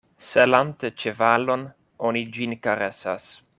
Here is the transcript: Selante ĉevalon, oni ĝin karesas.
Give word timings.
Selante 0.29 0.89
ĉevalon, 1.03 1.67
oni 2.11 2.25
ĝin 2.39 2.59
karesas. 2.65 3.33